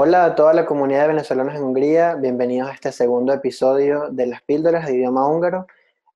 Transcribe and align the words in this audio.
Hola 0.00 0.26
a 0.26 0.34
toda 0.36 0.54
la 0.54 0.64
comunidad 0.64 1.00
de 1.00 1.08
venezolanos 1.08 1.56
en 1.56 1.64
Hungría, 1.64 2.14
bienvenidos 2.14 2.70
a 2.70 2.72
este 2.72 2.92
segundo 2.92 3.32
episodio 3.32 4.10
de 4.10 4.28
las 4.28 4.42
píldoras 4.42 4.86
de 4.86 4.94
idioma 4.94 5.28
húngaro 5.28 5.66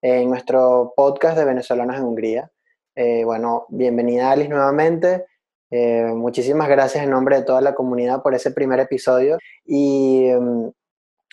en 0.01 0.31
nuestro 0.31 0.95
podcast 0.97 1.37
de 1.37 1.45
venezolanos 1.45 1.97
en 1.97 2.05
Hungría. 2.05 2.53
Eh, 2.95 3.25
bueno, 3.25 3.67
bienvenida 3.71 4.31
Alice 4.31 4.49
nuevamente. 4.49 5.27
Eh, 5.69 6.13
muchísimas 6.15 6.69
gracias 6.69 7.03
en 7.03 7.11
nombre 7.11 7.39
de 7.39 7.43
toda 7.43 7.61
la 7.61 7.75
comunidad 7.75 8.23
por 8.23 8.37
ese 8.37 8.53
primer 8.53 8.79
episodio. 8.79 9.39
Y 9.65 10.31
mm, 10.33 10.69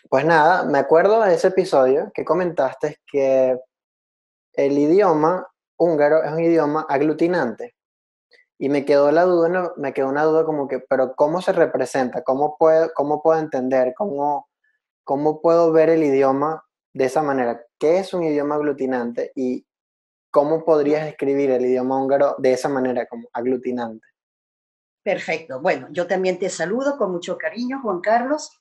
pues 0.09 0.25
nada, 0.25 0.63
me 0.63 0.79
acuerdo 0.79 1.21
de 1.21 1.35
ese 1.35 1.49
episodio 1.49 2.11
que 2.15 2.25
comentaste 2.25 2.97
que 3.05 3.59
el 4.53 4.75
idioma 4.75 5.45
húngaro 5.77 6.23
es 6.23 6.31
un 6.31 6.39
idioma 6.39 6.83
aglutinante. 6.89 7.75
Y 8.61 8.67
me 8.69 8.83
quedó 8.83 9.11
la 9.11 9.23
duda, 9.23 9.73
me 9.77 9.93
quedó 9.93 10.09
una 10.09 10.25
duda 10.25 10.43
como 10.43 10.67
que, 10.67 10.79
pero 10.79 11.15
¿cómo 11.15 11.41
se 11.41 11.53
representa? 11.53 12.23
¿Cómo 12.23 12.57
puedo, 12.57 12.91
cómo 12.93 13.23
puedo 13.23 13.39
entender? 13.39 13.93
¿Cómo, 13.97 14.49
¿Cómo 15.05 15.41
puedo 15.41 15.71
ver 15.71 15.89
el 15.89 16.03
idioma 16.03 16.63
de 16.93 17.05
esa 17.05 17.21
manera? 17.21 17.65
¿Qué 17.79 17.99
es 17.99 18.13
un 18.13 18.23
idioma 18.23 18.55
aglutinante? 18.55 19.31
¿Y 19.33 19.65
cómo 20.29 20.65
podrías 20.65 21.07
escribir 21.07 21.51
el 21.51 21.65
idioma 21.65 21.97
húngaro 22.01 22.35
de 22.37 22.51
esa 22.53 22.67
manera, 22.67 23.07
como 23.07 23.29
aglutinante? 23.33 24.05
Perfecto. 25.03 25.61
Bueno, 25.61 25.87
yo 25.91 26.05
también 26.05 26.37
te 26.37 26.49
saludo 26.49 26.97
con 26.97 27.11
mucho 27.11 27.37
cariño, 27.37 27.79
Juan 27.81 28.01
Carlos. 28.01 28.51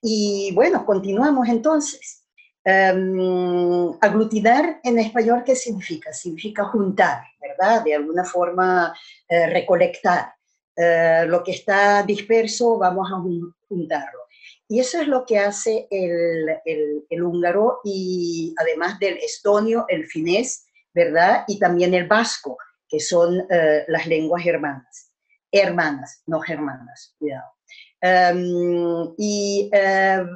Y 0.00 0.52
bueno, 0.54 0.86
continuamos 0.86 1.48
entonces. 1.48 2.17
Em, 2.70 3.96
aglutinar 3.98 4.80
en 4.84 4.98
español, 4.98 5.42
¿qué 5.42 5.56
significa? 5.56 6.12
Significa 6.12 6.64
juntar, 6.64 7.22
¿verdad? 7.40 7.82
De 7.82 7.94
alguna 7.94 8.24
forma 8.24 8.94
eh, 9.26 9.46
recolectar. 9.46 10.34
Eh, 10.76 11.24
lo 11.26 11.42
que 11.42 11.52
está 11.52 12.02
disperso, 12.02 12.76
vamos 12.76 13.10
a 13.10 13.22
juntarlo. 13.68 14.18
Y 14.68 14.80
eso 14.80 15.00
es 15.00 15.08
lo 15.08 15.24
que 15.24 15.38
hace 15.38 15.88
el, 15.90 17.22
húngaro 17.22 17.80
y 17.84 18.54
además 18.58 18.98
del 18.98 19.16
estonio, 19.16 19.86
el 19.88 20.04
finés, 20.06 20.66
¿verdad? 20.92 21.44
Y 21.48 21.58
también 21.58 21.94
el 21.94 22.06
vasco, 22.06 22.58
que 22.86 23.00
son 23.00 23.46
eh, 23.48 23.86
las 23.88 24.06
lenguas 24.06 24.44
hermanas. 24.44 25.10
Hermanas, 25.50 26.22
no 26.26 26.40
germanas, 26.40 27.14
cuidado. 27.18 27.57
Em, 28.00 29.14
y 29.16 29.68
em, 29.72 30.28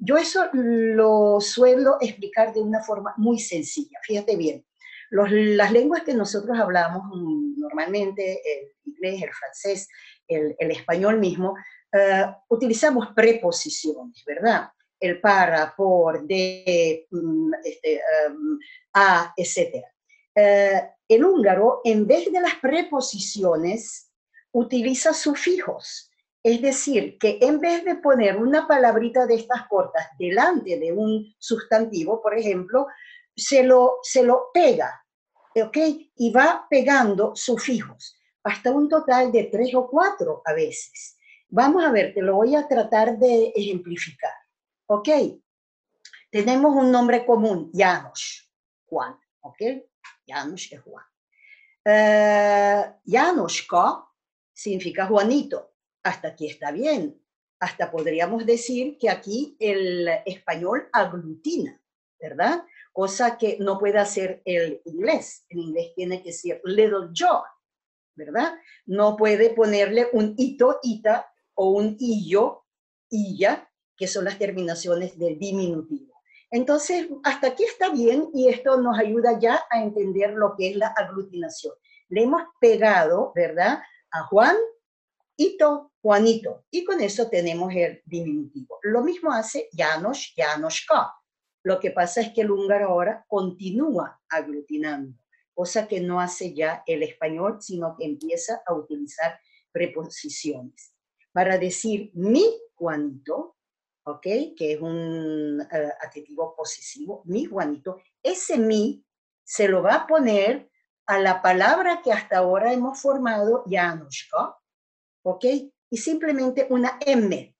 yo 0.00 0.16
eso 0.16 0.48
lo 0.52 1.40
suelo 1.40 1.96
explicar 2.00 2.52
de 2.52 2.60
una 2.60 2.82
forma 2.82 3.14
muy 3.16 3.38
sencilla. 3.38 3.98
Fíjate 4.02 4.36
bien, 4.36 4.64
las 5.10 5.72
lenguas 5.72 6.02
que 6.02 6.14
nosotros 6.14 6.58
hablamos 6.58 7.02
normalmente, 7.56 8.40
el 8.44 8.72
inglés, 8.84 9.22
el 9.22 9.32
francés, 9.32 9.88
el, 10.28 10.70
español 10.70 11.18
mismo, 11.18 11.54
eh, 11.92 12.26
utilizamos 12.48 13.08
preposiciones, 13.14 14.22
¿verdad? 14.26 14.68
El 14.98 15.20
para, 15.20 15.74
por, 15.76 16.26
de, 16.26 17.06
mm, 17.10 17.52
este, 17.64 17.94
em, 17.94 18.58
a, 18.94 19.32
etc. 19.36 19.84
Eh, 20.34 20.90
el 21.08 21.24
húngaro, 21.24 21.80
en 21.84 22.06
vez 22.06 22.30
de 22.32 22.40
las 22.40 22.56
preposiciones, 22.56 24.10
utiliza 24.52 25.12
sufijos. 25.12 26.05
Es 26.46 26.62
decir, 26.62 27.18
que 27.18 27.40
en 27.42 27.58
vez 27.58 27.84
de 27.84 27.96
poner 27.96 28.36
una 28.36 28.68
palabrita 28.68 29.26
de 29.26 29.34
estas 29.34 29.66
cortas 29.66 30.06
delante 30.16 30.78
de 30.78 30.92
un 30.92 31.34
sustantivo, 31.40 32.22
por 32.22 32.38
ejemplo, 32.38 32.86
se 33.34 33.64
lo, 33.64 33.98
se 34.00 34.22
lo 34.22 34.50
pega, 34.54 35.04
¿ok? 35.56 35.76
Y 36.14 36.30
va 36.30 36.64
pegando 36.70 37.34
sufijos, 37.34 38.16
hasta 38.44 38.70
un 38.70 38.88
total 38.88 39.32
de 39.32 39.48
tres 39.50 39.74
o 39.74 39.88
cuatro 39.88 40.42
a 40.44 40.52
veces. 40.52 41.18
Vamos 41.48 41.82
a 41.82 41.90
ver, 41.90 42.14
te 42.14 42.22
lo 42.22 42.36
voy 42.36 42.54
a 42.54 42.68
tratar 42.68 43.18
de 43.18 43.52
ejemplificar, 43.56 44.34
¿ok? 44.86 45.08
Tenemos 46.30 46.76
un 46.76 46.92
nombre 46.92 47.26
común, 47.26 47.72
Janos, 47.74 48.48
Juan, 48.86 49.18
¿ok? 49.40 49.62
Janos 50.24 50.68
es 50.70 50.80
Juan. 50.80 51.04
Uh, 51.84 53.48
significa 54.54 55.06
Juanito 55.06 55.72
hasta 56.06 56.28
aquí 56.28 56.46
está 56.46 56.70
bien. 56.70 57.20
Hasta 57.58 57.90
podríamos 57.90 58.46
decir 58.46 58.96
que 58.98 59.10
aquí 59.10 59.56
el 59.58 60.08
español 60.24 60.88
aglutina, 60.92 61.80
¿verdad? 62.20 62.64
Cosa 62.92 63.36
que 63.36 63.56
no 63.60 63.78
puede 63.78 63.98
hacer 63.98 64.40
el 64.44 64.80
inglés. 64.84 65.44
En 65.48 65.58
inglés 65.58 65.92
tiene 65.96 66.22
que 66.22 66.32
ser 66.32 66.60
little 66.64 67.08
John, 67.16 67.42
¿verdad? 68.14 68.54
No 68.84 69.16
puede 69.16 69.50
ponerle 69.50 70.08
un 70.12 70.34
ito, 70.38 70.78
ita, 70.82 71.32
o 71.54 71.70
un 71.70 71.96
illo, 71.98 72.66
illa, 73.10 73.68
que 73.96 74.06
son 74.06 74.26
las 74.26 74.38
terminaciones 74.38 75.18
del 75.18 75.38
diminutivo. 75.38 76.14
Entonces, 76.50 77.08
hasta 77.24 77.48
aquí 77.48 77.64
está 77.64 77.90
bien 77.90 78.28
y 78.32 78.48
esto 78.48 78.80
nos 78.80 78.96
ayuda 78.98 79.40
ya 79.40 79.64
a 79.70 79.82
entender 79.82 80.34
lo 80.34 80.54
que 80.56 80.70
es 80.70 80.76
la 80.76 80.88
aglutinación. 80.88 81.74
Le 82.10 82.22
hemos 82.22 82.42
pegado, 82.60 83.32
¿verdad? 83.34 83.80
A 84.12 84.22
Juan 84.24 84.56
Ito, 85.36 85.92
Juanito. 86.00 86.64
Y 86.70 86.84
con 86.84 87.00
eso 87.00 87.28
tenemos 87.28 87.72
el 87.74 88.02
diminutivo. 88.04 88.78
Lo 88.82 89.02
mismo 89.02 89.32
hace 89.32 89.68
Janos, 89.72 90.32
Janoska. 90.36 91.12
Lo 91.62 91.80
que 91.80 91.90
pasa 91.90 92.20
es 92.20 92.32
que 92.32 92.42
el 92.42 92.50
húngaro 92.50 92.88
ahora 92.88 93.24
continúa 93.26 94.20
aglutinando, 94.28 95.18
cosa 95.52 95.88
que 95.88 96.00
no 96.00 96.20
hace 96.20 96.54
ya 96.54 96.84
el 96.86 97.02
español, 97.02 97.58
sino 97.60 97.96
que 97.96 98.04
empieza 98.04 98.62
a 98.64 98.72
utilizar 98.72 99.40
preposiciones. 99.72 100.94
Para 101.32 101.58
decir 101.58 102.12
mi 102.14 102.44
Juanito, 102.76 103.56
¿ok? 104.04 104.22
Que 104.56 104.74
es 104.74 104.80
un 104.80 105.60
uh, 105.60 106.04
adjetivo 106.06 106.54
posesivo, 106.56 107.22
mi 107.24 107.44
Juanito, 107.44 108.00
ese 108.22 108.58
mi 108.58 109.04
se 109.44 109.68
lo 109.68 109.82
va 109.82 109.94
a 109.94 110.06
poner 110.06 110.70
a 111.06 111.18
la 111.18 111.42
palabra 111.42 112.00
que 112.02 112.12
hasta 112.12 112.38
ahora 112.38 112.72
hemos 112.72 113.00
formado, 113.00 113.64
Janoska, 113.68 114.56
¿ok? 115.26 115.44
Y 115.90 115.96
simplemente 115.96 116.66
una 116.70 116.98
M. 117.04 117.54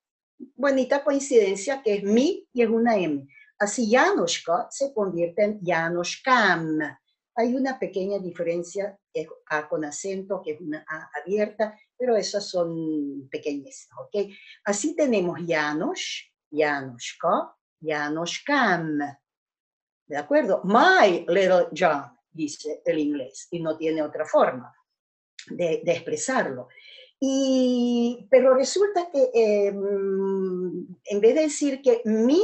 Bonita 0.55 1.03
coincidencia 1.03 1.83
que 1.83 1.95
es 1.95 2.03
mi 2.05 2.47
y 2.53 2.63
es 2.63 2.69
una 2.69 2.97
M. 2.97 3.27
Así 3.59 3.91
Janoshka 3.91 4.69
se 4.71 4.95
convierte 4.95 5.43
en 5.43 5.61
Janoshkam. 5.65 6.79
Hay 7.35 7.55
una 7.55 7.79
pequeña 7.79 8.19
diferencia, 8.19 8.97
es 9.13 9.27
A 9.51 9.69
con 9.69 9.85
acento, 9.85 10.43
que 10.43 10.53
es 10.53 10.61
una 10.61 10.85
A 10.89 11.11
abierta, 11.21 11.77
pero 11.97 12.17
esas 12.17 12.49
son 12.49 13.29
pequeñas, 13.31 13.89
¿ok? 13.99 14.31
Así 14.65 14.95
tenemos 14.95 15.41
Janosh, 15.45 16.23
Janoshka, 16.51 17.57
Janoshkam. 17.81 18.99
¿De 20.07 20.17
acuerdo? 20.17 20.63
My 20.65 21.27
little 21.29 21.69
John, 21.77 22.17
dice 22.31 22.81
el 22.85 22.99
inglés, 22.99 23.49
y 23.51 23.61
no 23.61 23.77
tiene 23.77 24.03
otra 24.03 24.25
forma 24.25 24.73
de 25.49 25.83
expresarlo. 25.85 26.69
Y, 27.21 28.27
pero 28.31 28.55
resulta 28.55 29.11
que 29.11 29.31
em, 29.33 30.87
en 31.05 31.21
vez 31.21 31.35
de 31.35 31.43
decir 31.43 31.81
que 31.83 32.03
mi 32.05 32.41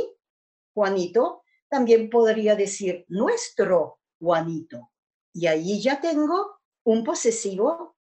Juanito, 0.74 1.42
también 1.68 2.10
podría 2.10 2.54
decir 2.56 3.04
nuestro 3.08 4.00
Juanito. 4.20 4.90
Y 5.34 5.46
ahí 5.46 5.80
ya 5.80 6.00
tengo 6.00 6.58
un 6.84 7.04
posesivo 7.04 7.96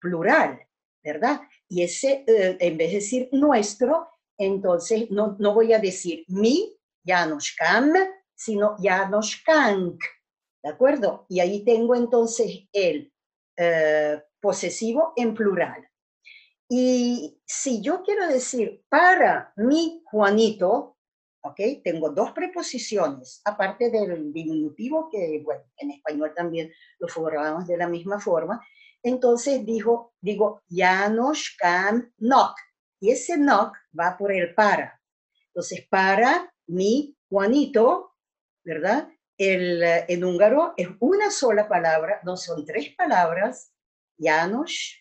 plural, 0.00 0.66
¿verdad? 1.02 1.42
Y 1.68 1.82
ese, 1.82 2.24
eh, 2.26 2.56
en 2.60 2.76
vez 2.76 2.88
de 2.88 2.94
decir 2.96 3.28
nuestro, 3.32 4.08
entonces 4.38 5.10
no, 5.10 5.36
no 5.38 5.54
voy 5.54 5.72
a 5.72 5.78
decir 5.78 6.24
mi 6.28 6.76
Janoshkam, 7.04 7.92
sino 8.34 8.76
Janoshkank, 8.78 10.02
¿de 10.62 10.70
acuerdo? 10.70 11.26
Y 11.28 11.40
ahí 11.40 11.64
tengo 11.64 11.94
entonces 11.94 12.68
el 12.72 13.12
eh, 13.58 14.22
posesivo 14.40 15.12
en 15.16 15.34
plural. 15.34 15.89
Y 16.72 17.36
si 17.44 17.82
yo 17.82 18.04
quiero 18.04 18.28
decir 18.28 18.84
para 18.88 19.52
mi 19.56 20.02
Juanito, 20.04 20.96
¿ok? 21.42 21.60
Tengo 21.82 22.10
dos 22.10 22.30
preposiciones, 22.30 23.42
aparte 23.44 23.90
del 23.90 24.32
diminutivo, 24.32 25.08
que, 25.10 25.42
bueno, 25.44 25.64
en 25.78 25.90
español 25.90 26.32
también 26.32 26.70
lo 27.00 27.08
formamos 27.08 27.66
de 27.66 27.76
la 27.76 27.88
misma 27.88 28.20
forma. 28.20 28.64
Entonces 29.02 29.66
digo, 29.66 30.14
digo, 30.20 30.62
Janos 30.70 31.56
can 31.58 32.14
nok. 32.18 32.54
Y 33.00 33.10
ese 33.10 33.36
nok 33.36 33.74
va 33.98 34.16
por 34.16 34.30
el 34.30 34.54
para. 34.54 35.02
Entonces, 35.48 35.88
para 35.90 36.54
mi 36.68 37.16
Juanito, 37.28 38.14
¿verdad? 38.64 39.08
El, 39.36 39.82
en 39.82 40.22
húngaro 40.22 40.74
es 40.76 40.86
una 41.00 41.32
sola 41.32 41.66
palabra, 41.66 42.20
no 42.22 42.36
son 42.36 42.64
tres 42.64 42.94
palabras. 42.94 43.72
Janos 44.16 44.99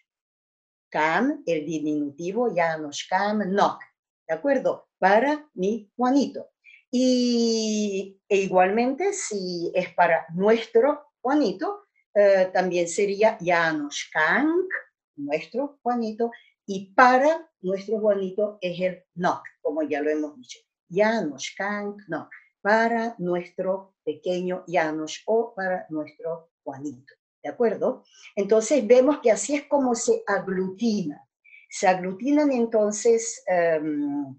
Cam, 0.89 1.43
el 1.45 1.65
diminutivo 1.65 2.53
Janos 2.53 3.05
Cam 3.09 3.51
Nok, 3.51 3.81
¿de 4.27 4.33
acuerdo? 4.33 4.87
Para 4.97 5.49
mi 5.53 5.91
Juanito. 5.95 6.49
Y 6.91 8.19
e 8.27 8.37
igualmente, 8.37 9.13
si 9.13 9.71
es 9.75 9.93
para 9.93 10.25
nuestro 10.33 11.11
Juanito, 11.21 11.83
eh, 12.13 12.49
también 12.51 12.87
sería 12.87 13.37
Janos 13.39 14.09
Kank, 14.11 14.71
nuestro 15.15 15.79
Juanito, 15.81 16.31
Y 16.65 16.93
para 16.93 17.49
nuestro 17.61 17.99
Juanito 17.99 18.59
es 18.61 18.79
el 18.79 19.03
knock, 19.15 19.43
como 19.61 19.81
ya 19.81 20.01
lo 20.01 20.11
hemos 20.11 20.35
dicho. 20.35 20.59
Janos, 20.87 21.53
Kank, 21.57 22.01
no. 22.07 22.29
Para 22.61 23.15
nuestro 23.17 23.95
pequeño 24.03 24.63
Janos 24.67 25.23
o 25.25 25.53
para 25.55 25.87
nuestro 25.89 26.51
Juanito. 26.63 27.18
¿De 27.43 27.49
acuerdo? 27.49 28.03
Entonces 28.35 28.85
vemos 28.85 29.19
que 29.19 29.31
así 29.31 29.55
es 29.55 29.63
como 29.63 29.95
se 29.95 30.23
aglutina. 30.27 31.25
Se 31.69 31.87
aglutinan 31.87 32.51
entonces 32.51 33.43
em, 33.47 34.35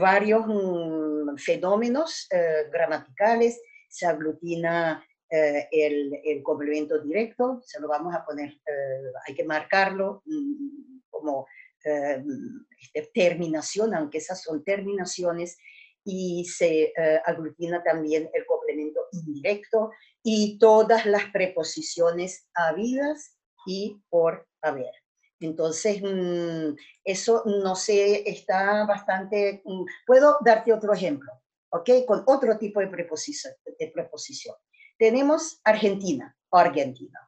varios 0.00 0.46
mm, 0.46 1.36
fenómenos 1.36 2.26
eh, 2.30 2.68
gramaticales, 2.72 3.60
se 3.88 4.06
aglutina 4.06 5.04
eh, 5.30 5.68
el, 5.70 6.42
complemento 6.42 7.00
directo, 7.00 7.60
se 7.64 7.80
lo 7.80 7.88
vamos 7.88 8.14
a 8.14 8.24
poner, 8.24 8.50
eh, 8.50 9.12
hay 9.26 9.34
que 9.34 9.44
marcarlo 9.44 10.22
mm, 10.24 11.00
como 11.10 11.46
este, 11.82 13.10
terminación, 13.14 13.94
aunque 13.94 14.18
esas 14.18 14.42
son 14.42 14.62
terminaciones, 14.64 15.56
y 16.04 16.44
se 16.44 16.92
aglutina 17.24 17.82
también 17.82 18.30
el 18.32 18.46
complemento 18.46 19.00
indirecto 19.12 19.90
y 20.22 20.58
todas 20.58 21.06
las 21.06 21.30
preposiciones 21.32 22.48
habidas 22.54 23.38
y 23.66 24.00
por 24.08 24.46
haber. 24.62 24.92
Entonces, 25.40 26.02
mm, 26.02 26.76
eso 27.04 27.42
no 27.46 27.74
sé, 27.74 28.28
está 28.28 28.84
bastante... 28.84 29.62
Mm, 29.64 29.84
puedo 30.06 30.36
darte 30.44 30.72
otro 30.72 30.92
ejemplo, 30.92 31.32
¿ok? 31.70 31.90
Con 32.06 32.22
otro 32.26 32.58
tipo 32.58 32.80
de 32.80 32.88
preposición. 32.88 33.54
De 33.78 33.88
preposición. 33.88 34.54
Tenemos 34.98 35.60
Argentina, 35.64 36.36
Argentina. 36.50 37.18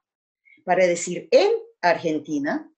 Para 0.64 0.86
decir 0.86 1.28
en 1.30 1.52
Argentina, 1.80 2.71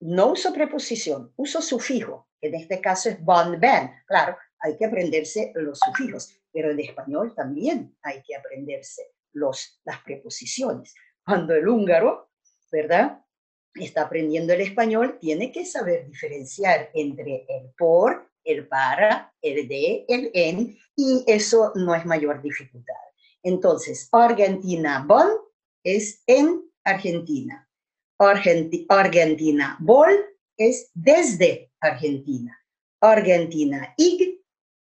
no 0.00 0.32
uso 0.32 0.52
preposición, 0.52 1.32
uso 1.36 1.62
sufijo, 1.62 2.28
en 2.40 2.54
este 2.54 2.80
caso 2.80 3.08
es 3.08 3.22
bon, 3.22 3.58
ben. 3.58 3.90
Claro, 4.06 4.36
hay 4.60 4.76
que 4.76 4.86
aprenderse 4.86 5.52
los 5.54 5.78
sufijos, 5.78 6.34
pero 6.52 6.70
en 6.70 6.80
español 6.80 7.34
también 7.34 7.96
hay 8.02 8.22
que 8.22 8.36
aprenderse 8.36 9.02
los, 9.32 9.80
las 9.84 10.00
preposiciones. 10.02 10.94
Cuando 11.24 11.54
el 11.54 11.68
húngaro, 11.68 12.30
¿verdad? 12.70 13.22
está 13.74 14.02
aprendiendo 14.02 14.52
el 14.52 14.62
español, 14.62 15.18
tiene 15.20 15.52
que 15.52 15.64
saber 15.64 16.06
diferenciar 16.06 16.90
entre 16.94 17.44
el 17.48 17.70
por, 17.76 18.30
el 18.44 18.66
para, 18.68 19.34
el 19.42 19.68
de, 19.68 20.04
el 20.08 20.30
en, 20.32 20.78
y 20.94 21.24
eso 21.26 21.72
no 21.74 21.94
es 21.94 22.06
mayor 22.06 22.40
dificultad. 22.40 22.94
Entonces, 23.42 24.08
Argentina 24.12 25.04
bon 25.06 25.28
es 25.84 26.22
en 26.26 26.62
Argentina. 26.84 27.65
Argentina 28.18 29.76
bol 29.80 30.10
es 30.56 30.90
desde 30.94 31.70
Argentina. 31.80 32.58
Argentina 33.00 33.94
ig, 33.96 34.40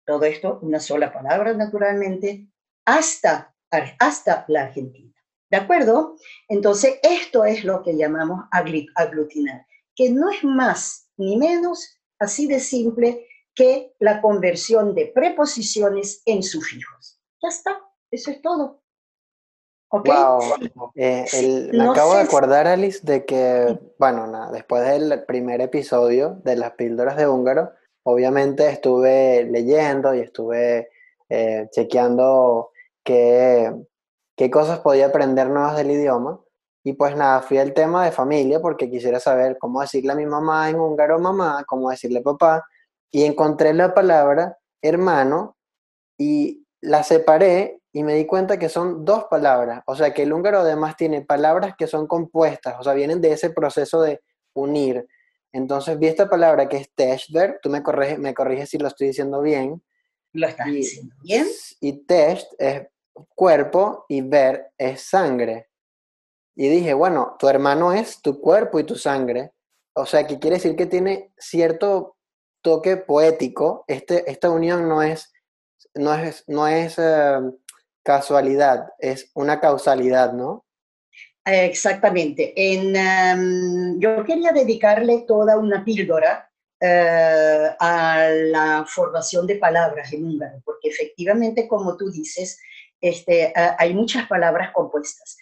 todo 0.05 0.25
esto 0.25 0.59
una 0.61 0.79
sola 0.79 1.11
palabra 1.11 1.53
naturalmente, 1.53 2.47
hasta, 2.85 3.55
hasta 3.99 4.45
la 4.47 4.63
Argentina. 4.63 5.13
¿De 5.49 5.57
acuerdo? 5.57 6.17
Entonces, 6.47 6.99
esto 7.03 7.45
es 7.45 7.63
lo 7.63 7.83
que 7.83 7.95
llamamos 7.95 8.45
aglutinar, 8.51 9.65
que 9.95 10.09
no 10.09 10.29
es 10.29 10.43
más 10.43 11.09
ni 11.17 11.37
menos 11.37 11.99
así 12.19 12.47
de 12.47 12.59
simple 12.59 13.27
que 13.53 13.93
la 13.99 14.21
conversión 14.21 14.93
de 14.93 15.07
preposiciones 15.07 16.21
en 16.25 16.43
sufijos. 16.43 17.21
Ya 17.41 17.49
está, 17.49 17.79
eso 18.11 18.31
es 18.31 18.41
todo. 18.41 18.83
¿Ok? 19.89 20.09
Eh, 20.95 21.69
me 21.71 21.87
acabo 21.87 22.15
de 22.15 22.21
acordar, 22.21 22.67
Alice, 22.67 22.99
de 23.03 23.25
que, 23.25 23.79
bueno, 23.97 24.27
nada, 24.27 24.51
después 24.51 24.83
del 24.83 25.23
primer 25.25 25.61
episodio 25.61 26.41
de 26.43 26.55
las 26.55 26.71
píldoras 26.71 27.17
de 27.17 27.27
húngaro, 27.27 27.71
obviamente 28.03 28.69
estuve 28.69 29.45
leyendo 29.45 30.13
y 30.13 30.19
estuve 30.19 30.89
eh, 31.29 31.67
chequeando 31.71 32.71
que 33.03 33.73
qué 34.35 34.51
cosas 34.51 34.79
podía 34.79 35.07
aprender 35.07 35.49
nuevas 35.49 35.77
del 35.77 35.91
idioma. 35.91 36.39
Y 36.83 36.93
pues 36.93 37.15
nada, 37.15 37.41
fui 37.41 37.57
al 37.57 37.73
tema 37.73 38.05
de 38.05 38.11
familia 38.11 38.59
porque 38.59 38.91
quisiera 38.91 39.19
saber 39.19 39.57
cómo 39.57 39.81
decirle 39.81 40.11
a 40.11 40.15
mi 40.15 40.25
mamá 40.25 40.69
en 40.69 40.79
húngaro 40.79 41.19
mamá, 41.19 41.63
cómo 41.67 41.89
decirle 41.89 42.21
papá. 42.21 42.63
Y 43.11 43.23
encontré 43.23 43.73
la 43.73 43.93
palabra 43.93 44.57
hermano 44.81 45.55
y 46.17 46.65
la 46.81 47.03
separé 47.03 47.81
y 47.95 48.03
me 48.03 48.13
di 48.13 48.25
cuenta 48.25 48.59
que 48.59 48.67
son 48.67 49.05
dos 49.05 49.23
palabras. 49.29 49.81
O 49.87 49.95
sea 49.95 50.13
que 50.13 50.23
el 50.23 50.33
húngaro 50.33 50.59
además 50.59 50.97
tiene 50.97 51.21
palabras 51.21 51.75
que 51.77 51.87
son 51.87 52.07
compuestas, 52.07 52.75
o 52.77 52.83
sea, 52.83 52.93
vienen 52.93 53.21
de 53.21 53.31
ese 53.31 53.51
proceso 53.51 54.01
de 54.01 54.21
unir. 54.53 55.07
Entonces 55.53 55.97
vi 55.97 56.07
esta 56.07 56.29
palabra 56.29 56.67
que 56.67 56.75
es 56.75 56.93
tester, 56.93 57.57
tú 57.63 57.69
me 57.69 57.81
corriges, 57.81 58.19
me 58.19 58.33
corriges 58.33 58.69
si 58.69 58.77
lo 58.77 58.89
estoy 58.89 59.07
diciendo 59.07 59.41
bien. 59.41 59.81
Lo 60.33 60.45
estás 60.45 60.67
diciendo 60.67 61.15
bien. 61.21 61.47
Y 61.79 62.05
test 62.05 62.51
es 62.59 62.85
cuerpo 63.33 64.05
y 64.09 64.19
ver 64.19 64.73
es 64.77 65.03
sangre. 65.03 65.69
Y 66.53 66.67
dije, 66.67 66.93
bueno, 66.93 67.37
tu 67.39 67.47
hermano 67.47 67.93
es 67.93 68.21
tu 68.21 68.41
cuerpo 68.41 68.77
y 68.77 68.83
tu 68.83 68.95
sangre. 68.95 69.53
O 69.93 70.05
sea, 70.05 70.27
que 70.27 70.37
quiere 70.37 70.57
decir 70.57 70.75
que 70.75 70.85
tiene 70.85 71.31
cierto 71.37 72.17
toque 72.61 72.97
poético. 72.97 73.85
Este, 73.87 74.29
esta 74.29 74.49
unión 74.49 74.89
no 74.89 75.01
es, 75.01 75.31
no 75.93 76.13
es, 76.13 76.43
no 76.47 76.67
es 76.67 76.99
eh, 76.99 77.39
casualidad, 78.05 78.89
es 78.99 79.31
una 79.33 79.59
causalidad, 79.59 80.31
¿no? 80.31 80.63
Exactamente. 81.43 82.53
En, 82.55 82.95
em, 82.95 83.99
yo 83.99 84.23
quería 84.23 84.51
dedicarle 84.51 85.25
toda 85.27 85.57
una 85.57 85.83
píldora 85.83 86.49
eh, 86.79 87.69
a 87.79 88.29
la 88.29 88.85
formación 88.87 89.47
de 89.47 89.55
palabras 89.55 90.13
en 90.13 90.25
húngaro, 90.25 90.61
porque 90.63 90.89
efectivamente, 90.89 91.67
como 91.67 91.97
tú 91.97 92.11
dices, 92.11 92.59
este, 93.01 93.51
hay 93.55 93.93
muchas 93.93 94.27
palabras 94.27 94.71
compuestas, 94.71 95.37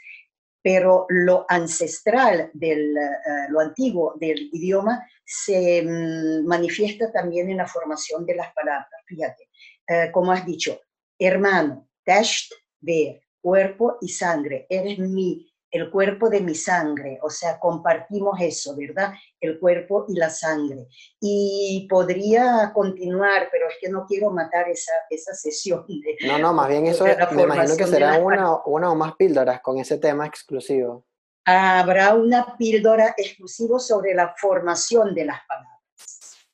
pero 0.62 1.06
lo 1.10 1.46
ancestral, 1.50 2.50
del, 2.54 2.96
eh, 2.98 3.50
lo 3.50 3.60
antiguo 3.60 4.14
del 4.20 4.50
idioma 4.54 5.06
se 5.26 5.84
mm, 5.84 6.46
manifiesta 6.46 7.12
también 7.12 7.50
en 7.50 7.58
la 7.58 7.68
formación 7.68 8.26
de 8.26 8.36
las 8.36 8.54
palabras. 8.54 9.02
Fíjate, 9.06 9.50
eh, 9.88 10.12
como 10.12 10.32
has 10.32 10.46
dicho, 10.46 10.80
hermano, 11.20 11.90
test, 12.04 12.52
ver, 12.80 13.22
cuerpo 13.42 13.98
y 14.02 14.10
sangre, 14.10 14.66
eres 14.70 15.00
mi 15.00 15.54
el 15.74 15.90
cuerpo 15.90 16.30
de 16.30 16.40
mi 16.40 16.54
sangre, 16.54 17.18
o 17.24 17.32
sea, 17.32 17.60
compartimos 17.60 18.40
eso, 18.40 18.76
¿verdad? 18.78 19.12
El 19.42 19.60
cuerpo 19.60 20.06
y 20.08 20.14
la 20.14 20.30
sangre. 20.30 20.88
Y 21.20 21.88
podría 21.90 22.72
continuar, 22.76 23.50
pero 23.52 23.68
es 23.68 23.78
que 23.82 23.90
no 23.90 24.06
quiero 24.06 24.30
matar 24.30 24.70
esa, 24.70 24.92
esa 25.10 25.34
sesión. 25.34 25.84
De, 25.88 26.28
no, 26.28 26.38
no, 26.38 26.54
más 26.54 26.68
bien 26.68 26.86
eso 26.86 27.06
me 27.32 27.42
imagino 27.42 27.76
que 27.76 27.88
será 27.88 28.20
una, 28.20 28.64
una 28.66 28.92
o 28.92 28.96
más 28.96 29.16
píldoras 29.16 29.62
con 29.62 29.80
ese 29.80 29.98
tema 29.98 30.28
exclusivo. 30.28 31.08
Habrá 31.44 32.14
una 32.14 32.56
píldora 32.56 33.16
exclusiva 33.18 33.80
sobre 33.80 34.14
la 34.14 34.36
formación 34.38 35.16
de 35.16 35.26
las 35.26 35.40
palabras. 35.48 35.82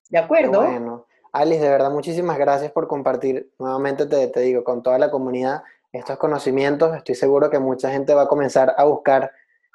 ¿De 0.10 0.18
acuerdo? 0.18 0.62
Bueno, 0.62 1.08
Alice, 1.32 1.62
de 1.62 1.70
verdad, 1.70 1.92
muchísimas 1.92 2.38
gracias 2.38 2.72
por 2.72 2.88
compartir. 2.88 3.52
Nuevamente 3.60 4.06
te, 4.06 4.28
te 4.28 4.40
digo, 4.42 4.64
con 4.64 4.84
toda 4.84 4.98
la 4.98 5.12
comunidad 5.12 5.64
estos 5.92 6.18
conocimientos, 6.18 6.96
estoy 6.96 7.16
seguro 7.16 7.50
que 7.50 7.60
mucha 7.60 7.90
gente 7.92 8.14
va 8.14 8.24
a 8.24 8.28
comenzar 8.28 8.76
a 8.78 8.84
buscar 8.84 9.32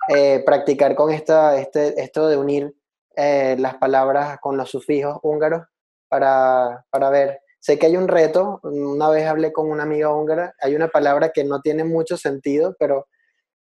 eh, 0.09 0.43
practicar 0.45 0.95
con 0.95 1.11
esta, 1.11 1.59
este, 1.59 2.01
esto 2.01 2.29
de 2.29 2.37
unir 2.37 2.75
eh, 3.17 3.57
las 3.59 3.77
palabras 3.77 4.39
con 4.41 4.57
los 4.57 4.71
sufijos 4.71 5.19
húngaros 5.23 5.63
para, 6.09 6.85
para 6.91 7.11
ver. 7.11 7.41
Sé 7.59 7.79
que 7.79 7.87
hay 7.87 7.97
un 7.97 8.09
reto, 8.09 8.61
una 8.63 9.09
vez 9.09 9.27
hablé 9.27 9.53
con 9.53 9.71
una 9.71 9.85
amiga 9.85 10.15
húngara, 10.15 10.55
hay 10.61 10.75
una 10.75 10.89
palabra 10.89 11.31
que 11.31 11.45
no 11.45 11.63
tiene 11.63 11.83
mucho 11.85 12.19
sentido, 12.19 12.77
pero 12.79 13.07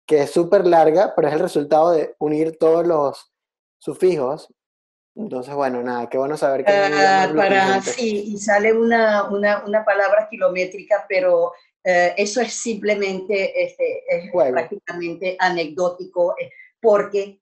que 0.07 0.23
es 0.23 0.31
súper 0.31 0.66
larga, 0.66 1.14
pero 1.16 1.28
es 1.28 1.35
el 1.35 1.40
resultado 1.40 1.93
de 1.93 2.14
unir 2.19 2.59
todos 2.59 2.87
los 2.87 3.33
sufijos. 3.78 4.52
Entonces, 5.16 5.54
bueno, 5.54 5.82
nada, 5.82 6.08
qué 6.11 6.18
bueno 6.18 6.37
saber 6.37 6.64
que... 6.64 6.73
Uh, 6.73 7.37
para, 7.37 7.80
sí, 7.80 8.35
y 8.35 8.38
sale 8.38 8.73
una, 8.73 9.25
una, 9.30 9.64
una 9.64 9.82
palabra 9.82 10.28
kilométrica, 10.30 11.06
pero 11.08 11.52
eh, 11.82 12.14
eso 12.18 12.40
es 12.40 12.52
simplemente, 12.52 13.64
este, 13.64 14.02
es 14.08 14.30
prácticamente 14.32 15.37
anecdótico, 15.38 16.35
eh, 16.38 16.50
porque 16.80 17.40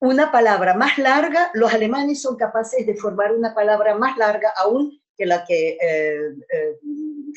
una 0.00 0.32
palabra 0.32 0.74
más 0.74 0.96
larga, 0.98 1.50
los 1.52 1.72
alemanes 1.72 2.20
son 2.22 2.36
capaces 2.36 2.86
de 2.86 2.96
formar 2.96 3.32
una 3.32 3.54
palabra 3.54 3.94
más 3.94 4.16
larga 4.16 4.52
aún 4.56 5.00
que 5.16 5.26
la 5.26 5.44
que 5.44 5.78
eh, 5.80 6.18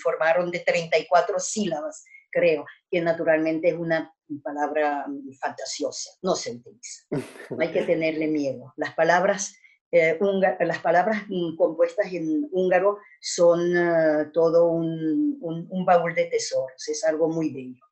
formaron 0.01 0.49
de 0.49 0.59
34 0.59 1.37
sílabas, 1.37 2.05
creo, 2.31 2.65
que 2.89 3.01
naturalmente 3.01 3.69
es 3.69 3.75
una 3.75 4.11
palabra 4.41 5.05
fantasiosa, 5.39 6.11
no 6.21 6.33
se 6.33 6.53
utiliza. 6.53 7.03
No 7.11 7.19
hay 7.59 7.71
que 7.71 7.83
tenerle 7.83 8.27
miedo. 8.27 8.73
Las 8.77 8.95
palabras 8.95 9.53
eh, 9.91 10.19
las 10.59 10.79
palabras 10.79 11.23
compuestas 11.57 12.11
en 12.11 12.47
húngaro 12.51 12.99
son 13.21 13.75
eh, 13.75 14.29
todo 14.33 14.69
un, 14.69 15.37
un, 15.41 15.85
baúl 15.85 16.13
de 16.13 16.25
tesoros, 16.25 16.87
es 16.87 17.03
algo 17.05 17.29
muy 17.29 17.53
bello. 17.53 17.85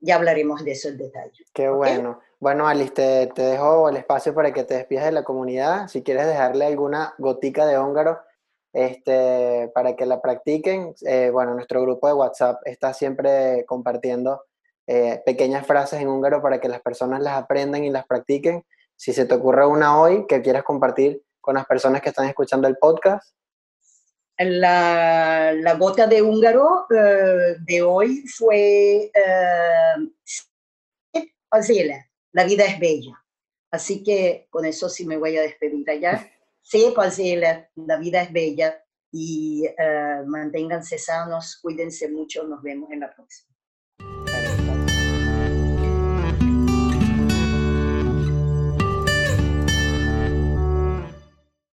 ya 0.00 0.16
hablaremos 0.16 0.64
de 0.64 0.72
eso 0.72 0.88
en 0.88 0.98
detalle. 0.98 1.44
Qué 1.52 1.68
bueno. 1.68 2.20
Bueno, 2.38 2.66
Alice, 2.66 2.92
te, 2.92 3.26
te, 3.34 3.42
dejo 3.42 3.88
el 3.90 3.98
espacio 3.98 4.34
para 4.34 4.52
que 4.52 4.64
te 4.64 4.74
despidas 4.74 5.04
de 5.04 5.12
la 5.12 5.24
comunidad. 5.24 5.88
Si 5.88 6.02
quieres 6.02 6.26
dejarle 6.26 6.64
alguna 6.64 7.14
gotica 7.18 7.66
de 7.66 7.78
húngaro 7.78 8.18
este, 8.72 9.70
para 9.74 9.96
que 9.96 10.06
la 10.06 10.20
practiquen, 10.20 10.94
eh, 11.06 11.30
bueno, 11.30 11.54
nuestro 11.54 11.82
grupo 11.82 12.06
de 12.06 12.14
WhatsApp 12.14 12.60
está 12.64 12.94
siempre 12.94 13.64
compartiendo 13.66 14.44
eh, 14.86 15.22
pequeñas 15.26 15.66
frases 15.66 16.00
en 16.00 16.08
húngaro 16.08 16.40
para 16.40 16.60
que 16.60 16.68
las 16.68 16.80
personas 16.80 17.20
las 17.20 17.34
aprendan 17.34 17.84
y 17.84 17.90
las 17.90 18.06
practiquen. 18.06 18.64
Si 19.00 19.14
se 19.14 19.24
te 19.24 19.32
ocurre 19.32 19.66
una 19.66 19.98
hoy 19.98 20.26
que 20.26 20.42
quieras 20.42 20.62
compartir 20.62 21.24
con 21.40 21.54
las 21.54 21.64
personas 21.64 22.02
que 22.02 22.10
están 22.10 22.28
escuchando 22.28 22.68
el 22.68 22.76
podcast. 22.76 23.34
La, 24.36 25.54
la 25.54 25.74
gota 25.76 26.06
de 26.06 26.20
húngaro 26.20 26.84
uh, 26.90 27.64
de 27.64 27.80
hoy 27.80 28.22
fue 28.26 29.10
uh, 29.16 30.06
la 32.32 32.44
vida 32.44 32.66
es 32.66 32.78
bella. 32.78 33.24
Así 33.70 34.04
que 34.04 34.46
con 34.50 34.66
eso 34.66 34.90
sí 34.90 35.06
me 35.06 35.16
voy 35.16 35.34
a 35.38 35.42
despedir 35.42 35.88
allá. 35.88 36.30
Sí, 36.60 36.92
la 37.76 37.96
vida 37.96 38.20
es 38.20 38.30
bella 38.30 38.84
y 39.10 39.66
uh, 39.66 40.26
manténganse 40.26 40.98
sanos, 40.98 41.58
cuídense 41.62 42.10
mucho, 42.10 42.46
nos 42.46 42.62
vemos 42.62 42.90
en 42.90 43.00
la 43.00 43.14
próxima. 43.14 43.56